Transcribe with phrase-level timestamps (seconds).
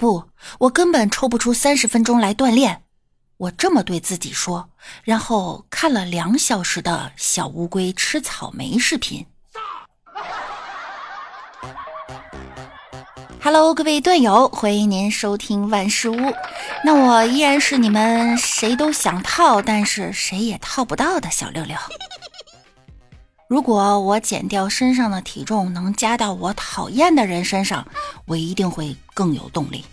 [0.00, 0.24] 不，
[0.60, 2.84] 我根本抽不出三十分钟来锻炼。
[3.36, 4.70] 我这么对自己说，
[5.04, 9.26] 然后看了两小时的小乌龟吃草莓视频。
[13.42, 16.16] Hello，各位段友，欢迎您收听万事屋。
[16.82, 21.76] 那我依然是你们谁都想套，但是谁也套不到的小六六。
[23.50, 27.84] 如果我减掉身上的体重，能加到我讨厌的人身上，
[28.24, 29.84] 我一定会更有动力。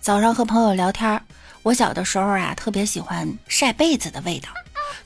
[0.00, 1.22] 早上和朋友聊天，
[1.62, 4.48] 我小的时候啊，特别喜欢晒被子的味道，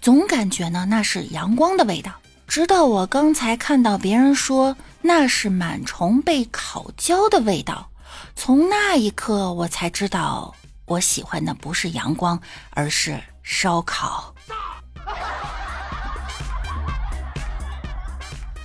[0.00, 2.12] 总感觉呢那是阳光的味道。
[2.46, 7.90] 直到我刚才看到别人说那是螨虫被烤焦的味道，
[8.36, 12.40] 从那一刻我才知道我喜欢的不是阳光，
[12.70, 14.32] 而是烧烤。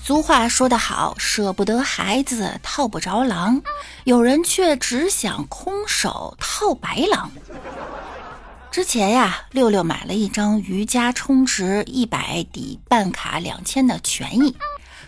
[0.10, 3.62] 俗话说得好，舍不得孩子套不着狼，
[4.06, 7.32] 有人却只想空手套白狼。
[8.72, 14.58] 之前呀，六六买了一张瑜伽充值一百抵办卡两千的权益。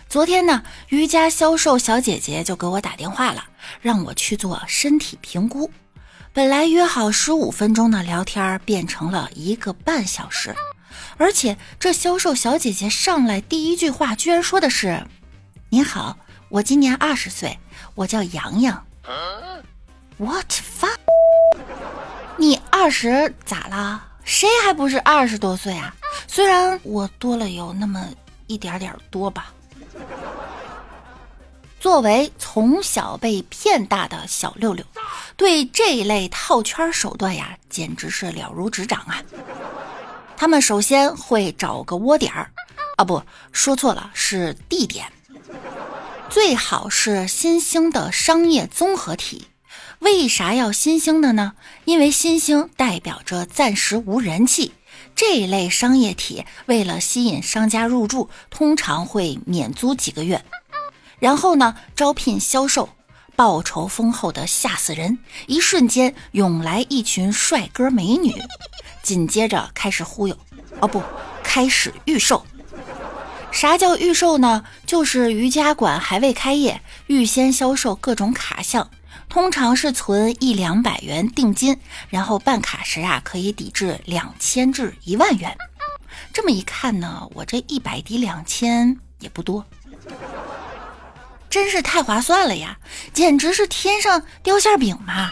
[0.08, 3.42] 昨天呢，瑜伽销售小姐姐就给我打电话了，
[3.80, 5.68] 让我去做身体评估。
[6.32, 10.54] 本来约好十五分钟的聊天，变成了一个半小时。
[11.16, 15.06] 而且这销售小姐姐上来第一句话，居然说的是
[15.70, 16.16] ：“您好，
[16.48, 17.58] 我今年二十岁，
[17.94, 18.86] 我叫洋洋。”
[20.18, 20.98] What fuck？
[22.36, 24.04] 你二十咋了？
[24.24, 25.94] 谁还不是二十多岁啊？
[26.28, 28.06] 虽然我多了有那么
[28.46, 29.52] 一点点多吧。
[31.80, 34.84] 作为从小被骗大的小六六，
[35.36, 39.20] 对这一类套圈手段呀，简直是了如指掌啊！
[40.42, 42.50] 他们首先会找个窝点儿，
[42.96, 45.12] 啊，不说错了，是地点，
[46.30, 49.46] 最好是新兴的商业综合体。
[50.00, 51.52] 为啥要新兴的呢？
[51.84, 54.72] 因为新兴代表着暂时无人气。
[55.14, 60.44] 这一类商业体为了吸引商家入驻，通常会免租几个月，
[61.20, 62.88] 然后呢，招聘销售，
[63.36, 68.34] 报酬丰厚的吓死人，一瞬间涌来一群帅哥美女，
[69.02, 70.36] 紧接着开始忽悠，
[70.80, 71.02] 哦不，
[71.42, 72.44] 开始预售。
[73.50, 74.64] 啥叫预售呢？
[74.86, 78.88] 就是瑜伽馆还未开业，预先销售各种卡项。
[79.28, 85.56] 通常是存一两百元定金，然后办卡时啊可以抵至两千至一万元。
[86.32, 89.64] 这么一看呢，我这一百抵两千也不多，
[91.48, 92.78] 真是太划算了呀！
[93.12, 95.30] 简直是天上掉馅饼嘛！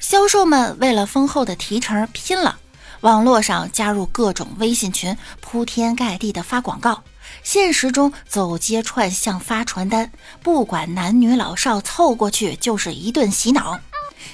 [0.00, 2.58] 销售们为了丰厚的提成拼了，
[3.02, 7.02] 网络上加入各种微信群，铺天盖地的发广告。
[7.42, 13.78] 现实中走街串巷发传单，不管男女老少，凑过去就是一顿洗脑。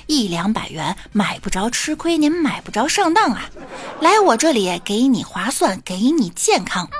[0.06, 3.48] 一两百元买不着吃亏，您买不着上当啊！
[4.00, 6.90] 来我这里给你划算，给你健康。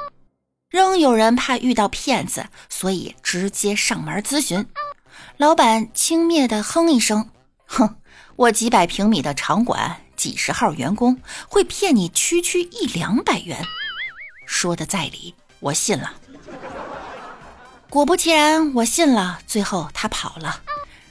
[0.71, 4.67] 仍有人怕遇到骗子，所以直接上门咨询。
[5.37, 7.29] 老板轻蔑地哼一声
[7.67, 7.97] ：“哼，
[8.37, 11.19] 我几百平米的场馆，几十号员工，
[11.49, 13.65] 会骗你区区一两百元？
[14.45, 16.13] 说的在理。”我信了，
[17.91, 19.41] 果不其然，我信了。
[19.45, 20.61] 最后他跑了，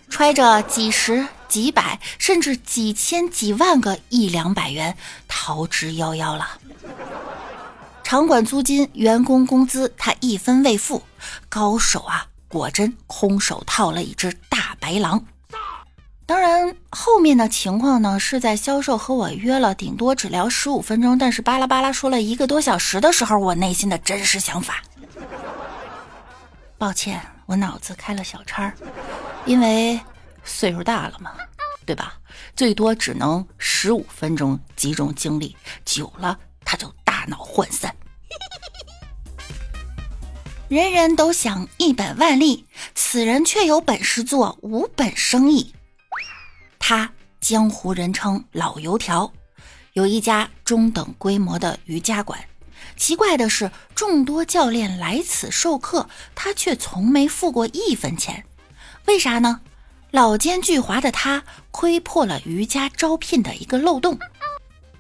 [0.09, 4.95] 揣着几十、几百，甚至几千、几万个一两百元
[5.27, 6.59] 逃之夭夭了。
[8.05, 11.03] 场馆租金、员工工资，他一分未付。
[11.49, 15.25] 高手啊，果真空手套了一只大白狼。
[16.27, 24.83] 当然，后面的情况呢，是在销售和我约了，顶多只聊十五分钟，但是巴拉巴拉说了一个多小时的时候，我内心的真实想法。
[26.77, 28.73] 抱歉，我脑子开了小差，
[29.45, 29.97] 因为
[30.43, 31.31] 岁数大了嘛，
[31.85, 32.15] 对吧？
[32.57, 35.55] 最多只能十五分钟集中精力，
[35.85, 37.95] 久了他就大脑涣散。
[40.67, 45.73] 人人都想一本万利，此人却有本事做无本生意。
[46.89, 47.11] 他
[47.41, 49.33] 江湖人称老油条，
[49.91, 52.39] 有一家中等规模的瑜伽馆。
[52.95, 58.45] 奇怪的是，众多教练来此授课，他却从没付过一分钱。
[59.05, 59.59] 为啥呢？
[60.11, 64.17] 老奸巨猾的他窥破了瑜伽招聘的一个漏洞。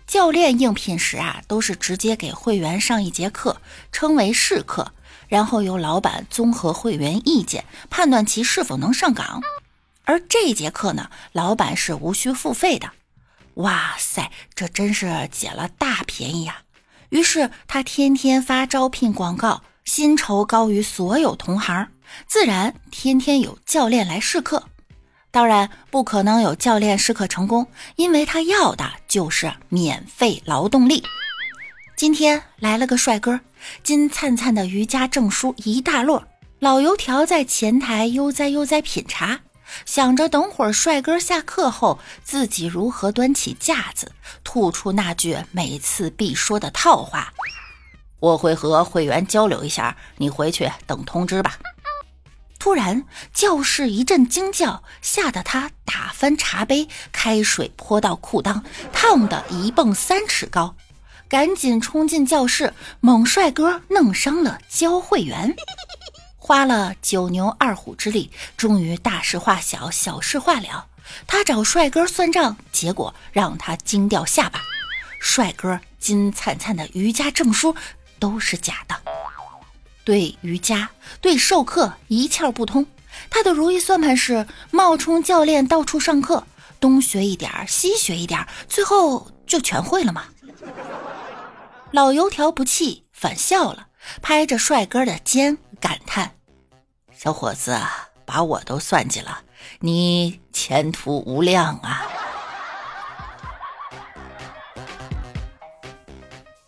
[0.05, 3.61] 教练应聘时啊，都是直接给会员上一节课，
[3.93, 4.91] 称为试课，
[5.29, 9.41] 然后由老板综合会员意见，判断其是否能上岗。
[10.07, 12.91] 而这节课呢，老板是无需付费的。
[13.55, 16.61] 哇塞，这真是捡了大便宜呀！
[17.09, 21.89] 于是他天天发招聘广告，薪酬高于所有同行，
[22.25, 24.63] 自然天天有教练来试课。
[25.29, 27.67] 当然不可能有教练试课成功，
[27.97, 31.03] 因为他要的就是免费劳动力。
[31.97, 33.41] 今天来了个帅哥，
[33.83, 36.23] 金灿灿的瑜伽证书一大摞，
[36.59, 39.41] 老油条在前台悠哉悠哉品茶，
[39.85, 44.11] 想着等会儿帅哥下课后自己如何端起架子，
[44.43, 47.33] 吐出那句每次必说的套话
[48.19, 51.57] ：“我会和会员交流一下，你回去等通知吧。”
[52.59, 60.75] 突然，教室一阵惊叫，吓得他打翻茶杯，开水泼到裤裆，烫得一蹦三尺高，
[61.29, 62.73] 赶紧冲进教室。
[62.99, 65.55] 猛帅哥弄伤了教会员，
[66.47, 70.87] 花了九牛二虎之力，终于大事化小，小事化了。
[71.27, 74.61] 他找帅哥算账，结果让他惊掉下巴。
[75.19, 77.75] 帅哥金灿灿的瑜伽证书
[78.17, 78.95] 都是假的。
[80.05, 80.89] 对瑜伽，
[81.19, 82.87] 对授课一窍不通。
[83.29, 86.47] 他的如意算盘是冒充教练到处上课，
[86.79, 90.23] 东学一点西学一点最后就全会了吗？
[91.91, 93.87] 老油条不气反笑了，
[94.21, 96.31] 拍着帅哥的肩感叹
[97.15, 97.79] ：“小伙子，
[98.25, 99.43] 把我都算计了，
[99.79, 102.05] 你前途无量啊！”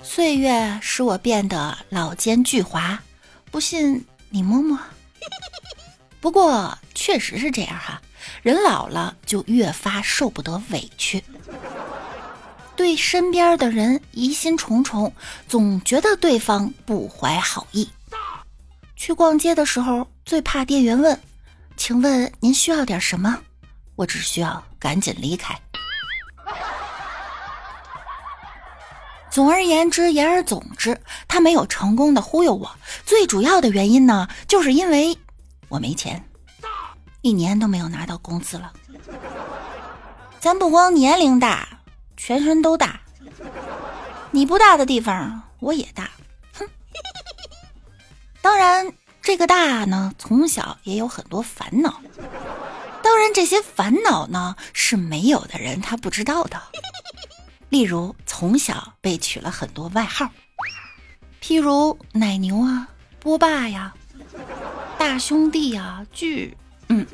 [0.04, 2.98] 岁月使我变得老奸巨猾。
[3.52, 4.78] 不信你摸摸，
[6.20, 8.00] 不过确实是这样哈，
[8.44, 11.24] 人老了就越发受不得委屈，
[12.76, 15.12] 对身边的人疑心重重，
[15.48, 17.90] 总觉得对方不怀好意。
[19.00, 21.18] 去逛街的时候最怕店员问
[21.78, 23.40] ：“请问您需要点什么？”
[23.96, 25.58] 我只需要赶紧离开。
[29.32, 31.00] 总而言之，言而总之，
[31.30, 32.70] 他没有成功的忽悠我。
[33.06, 35.18] 最主要的原因呢，就是因为
[35.70, 36.22] 我没钱，
[37.22, 38.74] 一年都没有拿到工资了。
[40.42, 41.70] 咱不光年龄大，
[42.18, 43.00] 全身都大。
[44.32, 46.10] 你不大的地方，我也大。
[48.42, 52.02] 当然，这个大呢，从小也有很多烦恼。
[53.02, 56.62] 当然，这些烦恼呢，是没有的人他不知道的。
[57.70, 60.30] 例如，从小被取了很多外号，
[61.42, 62.88] 譬如奶牛啊、
[63.20, 63.94] 波霸呀、
[64.98, 66.58] 大兄弟呀、巨……
[66.88, 67.06] 嗯，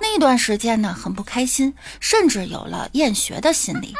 [0.00, 3.94] 那段时间呢，很不开心，甚至有了厌学的心理。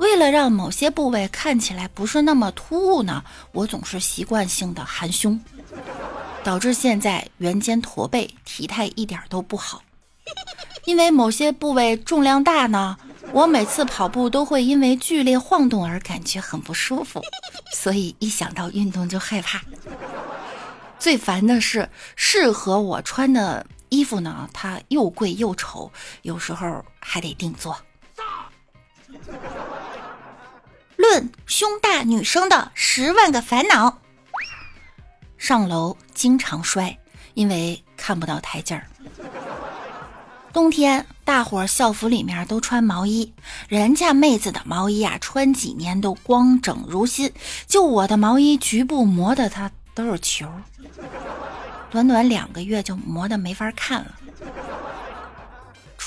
[0.00, 5.38] 为了让某些部位看起来不是那么突兀呢，我总是习惯性的含胸，
[6.42, 9.82] 导致现在圆肩驼背，体态一点都不好。
[10.86, 12.96] 因为某些部位重量大呢。
[13.32, 17.22] 我每次跑步都会因为剧烈晃动而感觉很不舒服，
[17.72, 19.62] 所以一想到运动就害怕。
[20.98, 25.92] 最烦的是适合我穿的衣服呢，它又贵又丑，
[26.22, 27.76] 有时候还得定做。
[31.10, 33.98] 论胸大女生的十万个烦恼：
[35.36, 36.96] 上楼经常摔，
[37.34, 38.86] 因为看不到台阶儿。
[40.52, 43.34] 冬天，大伙儿校服里面都穿毛衣，
[43.66, 47.32] 人家妹子的毛衣啊，穿几年都光整如新，
[47.66, 50.48] 就我的毛衣局部磨的它都是球，
[51.90, 54.14] 短短两个月就磨得没法看了。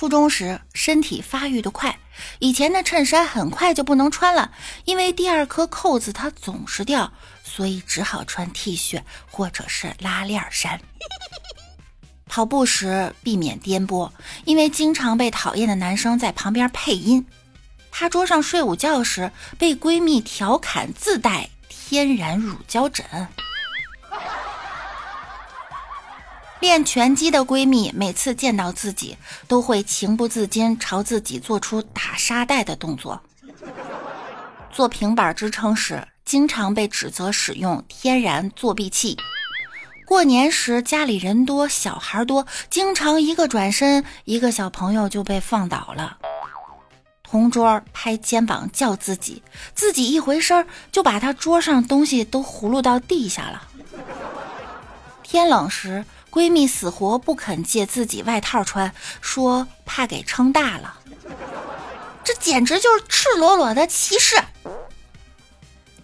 [0.04, 1.98] 初中时身体发育的快，
[2.40, 4.52] 以前的衬衫很快就不能穿了，
[4.84, 10.82] 因为第二颗扣子它总是掉，所以只好穿 T 恤或者是拉链衫。
[12.26, 14.12] 跑步时避免颠簸，
[14.44, 17.26] 因为经常被讨厌的男生在旁边配音。
[17.90, 23.06] 趴桌上睡午觉时被闺蜜调侃自带天然乳胶枕。
[26.64, 29.18] 练拳击的闺蜜每次见到自己
[29.50, 33.22] 都会情不自禁朝自己做出打沙袋的动作。
[34.72, 39.18] 做平板支撑时经常被指责使用天然作弊器。
[40.06, 46.18] 过年时家里人多，小孩多，经常一个转身，一个小朋友就被放倒了。
[47.24, 49.44] 同桌拍肩膀叫自己，
[49.76, 53.68] 自己一回身就把他桌上东西都葫芦到地下了。
[55.24, 60.96] 天冷时，闺蜜死活不肯借自己外套穿，说怕给撑大了。
[62.24, 64.42] 这简直就是赤裸裸的歧视。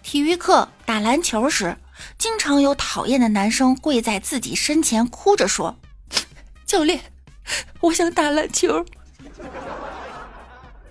[0.04, 1.76] 体育课打篮球时。
[2.16, 5.76] 经常有讨厌的男生跪在自己身前，哭着说
[6.64, 6.98] ：“教练，
[7.80, 8.86] 我想打篮球。”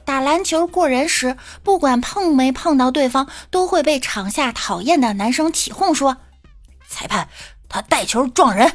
[0.06, 6.18] 打篮球过人时，不管碰没碰到对方，都会被场下讨厌的男生起哄说
[6.88, 7.28] ：“裁判，
[7.68, 8.72] 他带球撞人。”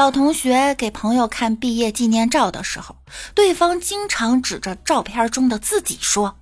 [0.00, 2.96] 老同学给朋友看毕业纪念照的时候，
[3.34, 6.38] 对方经常指着照片中的自己说：“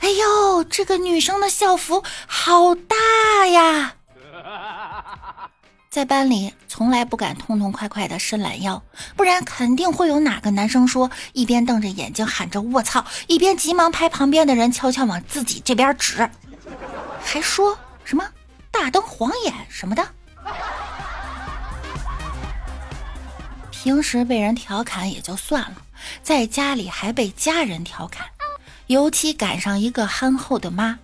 [0.00, 3.96] 哎呦，这个女生的校服好大呀！”
[5.92, 8.82] 在班里从来不敢痛痛快快的伸懒腰，
[9.14, 16.30] 不然肯定会有哪个男生说，一边瞪着眼睛喊着“卧槽”，一边急忙拍旁边的人悄悄往自己这边指，
[17.22, 18.26] 还说什么
[18.72, 20.02] “大灯晃眼”什么的。
[23.86, 25.76] 平时被人调侃也就算了，
[26.20, 28.26] 在家里还被家人调侃，
[28.88, 30.98] 尤其赶上一个憨厚的妈。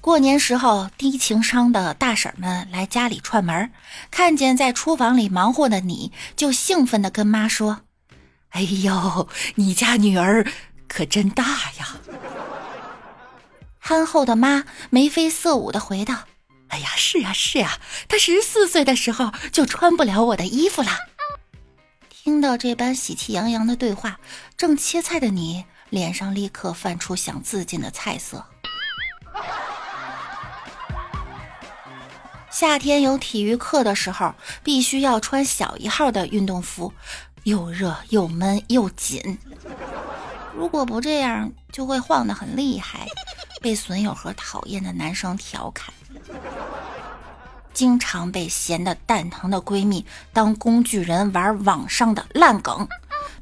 [0.00, 3.70] 过年时候，低情商的大婶们来家里串门，
[4.10, 7.82] 看见在厨房里忙活的你，就兴奋地跟妈说
[8.52, 10.46] ：“哎呦，你家女儿
[10.88, 11.44] 可真大
[11.78, 11.98] 呀！”
[13.78, 16.20] 憨厚的妈眉飞色舞地回道
[16.68, 17.78] ：“哎呀，是呀是呀，
[18.08, 20.90] 她十四岁的时候就穿不了我的衣服了。”
[22.24, 24.18] 听到这般喜气洋洋的对话，
[24.56, 28.46] 正切菜的你脸上立刻泛出想自尽的菜色。
[32.50, 36.94] 夏天有体育课的时候，必须要穿小一号的运动服，
[37.42, 39.38] 又热又闷又紧。
[40.56, 43.06] 如果不这样，就会晃得很厉害，
[43.60, 45.92] 被损友和讨厌的男生调侃，
[47.74, 52.88] 经常被闲得蛋疼的闺蜜当工具人玩网上的烂梗，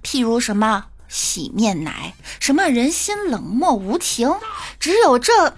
[0.02, 4.34] 譬如什么洗面奶，什么人心冷漠无情，
[4.80, 5.54] 只有这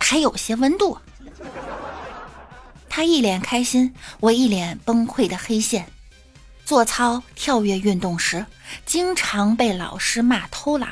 [0.00, 0.98] 还有些温度。
[2.88, 5.86] 他一脸开心，我一脸崩溃的黑线。
[6.64, 8.46] 做操、跳跃运动时，
[8.86, 10.88] 经常被老师骂偷懒，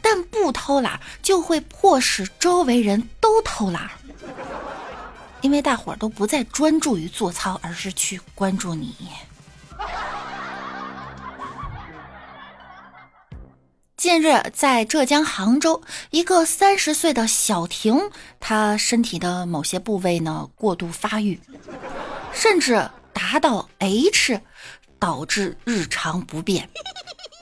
[0.00, 3.90] 但不偷懒就会迫使周围人都偷懒，
[5.42, 8.94] 因为大伙儿都不再专注于做操，而是去关注你。
[13.96, 21.38] 近日，在浙江杭州，一个三十岁的小婷，她身体的某些部位呢过度发育，
[22.32, 24.40] 甚至达到 H，
[24.98, 26.68] 导致日常不便。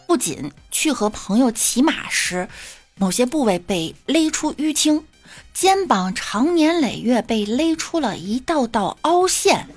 [0.09, 2.49] 不仅去和朋友骑马时，
[2.97, 5.07] 某些部位被勒出淤青，
[5.53, 9.69] 肩膀长年累月被勒出了一道道凹陷，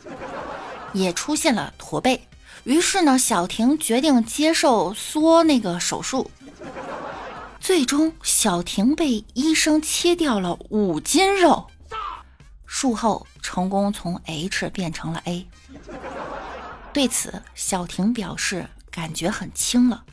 [0.93, 2.27] 也出现了驼背。
[2.63, 6.29] 于是呢，小婷决定接受缩那个手术。
[7.59, 11.67] 最终，小婷被医生切掉了五斤肉，
[12.65, 15.47] 术后成功从 H 变成了 A。
[16.93, 20.03] 对此，小婷表示感觉很轻了，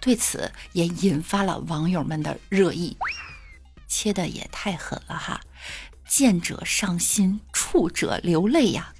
[0.00, 2.96] 对此也引发了网友们的热议。
[3.88, 5.40] 切的也太狠了哈，
[6.06, 8.92] 见者伤心，触者流泪呀。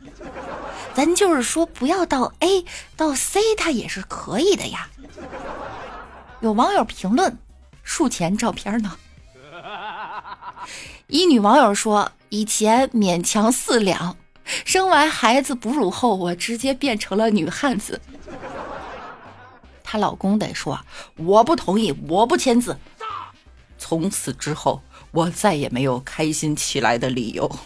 [0.95, 2.65] 咱就是说，不要到 A
[2.97, 4.89] 到 C，它也是可以的呀。
[6.41, 7.39] 有网友评论。
[7.85, 8.99] 术前照片呢？
[11.07, 14.17] 一女网友说：“以前勉强四两，
[14.65, 18.01] 生完孩子哺乳后，我直接变成了女汉子。”
[19.83, 20.81] 她老公得说
[21.17, 22.79] ：“我不同意，我不签字。”
[23.89, 27.51] 从此之后，我再也没有开心起来的理由。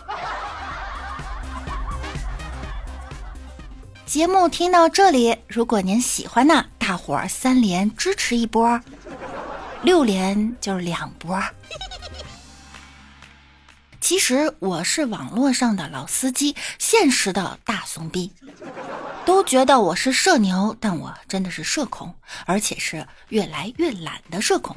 [4.07, 8.81] 节目听到这里，如果您喜欢呢，大伙儿三连支持一波。
[9.83, 11.43] 六连就是两波。
[14.01, 18.31] 其实我是网络上的老司机，现实的大怂逼，
[19.25, 22.15] 都觉得我是社牛，但我真的是社恐，
[22.47, 24.77] 而且是越来越懒的社恐。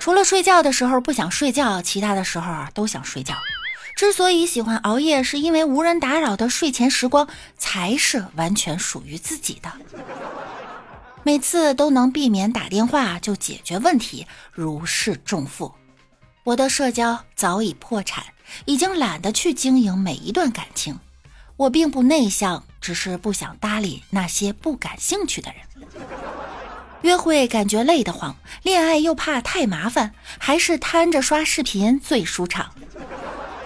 [0.00, 3.34] 除了睡觉的时候不想睡觉，其他的时候都想睡觉。
[3.94, 7.28] 之所以喜欢熬夜，是因为无人打扰的睡前时光
[7.58, 9.70] 才是完全属于自己的。
[11.22, 15.74] 每次都能避免打电话就解决问题，如释重负。
[16.44, 18.24] 我的社交早已破产，
[18.64, 20.98] 已经懒得去经营每一段感情。
[21.58, 25.60] 我并不内向，只是不想搭理那些不感兴趣的人。
[27.02, 32.72] 约会感觉累得慌，恋爱又怕太麻烦，还是瘫着刷视频最舒畅。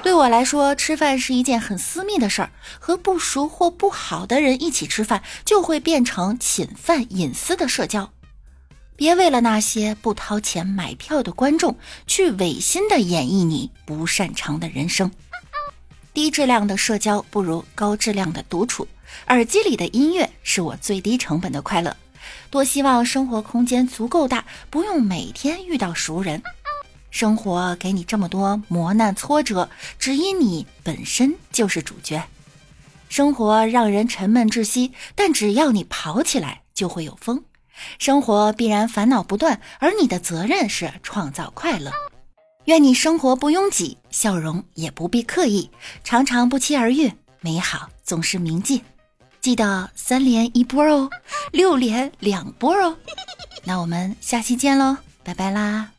[0.02, 2.50] 对我来说，吃饭是一件很私密的事儿。
[2.78, 8.12] 和不熟或不好的人一起吃饭，就会变成侵犯隐私的社交。
[8.96, 15.10] 别为了那些不掏钱买票的观众，去违心的演绎你不擅长的人生。
[16.12, 18.86] 低质量的社交不如高质量的独处。
[19.28, 21.96] 耳机里的音乐是我最低成本的快乐。
[22.54, 26.40] 多希望生活空间足够大，不用每天遇到熟人。
[27.10, 29.68] 生活给你这么多磨难挫折，
[29.98, 32.22] 只因你本身就是主角。
[33.08, 37.42] 生活让人沉闷窒息，但只要你跑起来，就会有风。
[37.98, 41.90] 生活必然烦恼不断，而你的责任是创造快乐。
[42.66, 45.68] 愿你生活不拥挤，笑容也不必刻意，
[46.04, 48.80] 常常不期而遇，美好总是铭记。
[49.44, 51.10] 记得三连一波哦，
[51.52, 52.96] 六连两波哦。
[53.64, 55.93] 那我们下期见喽，拜拜啦。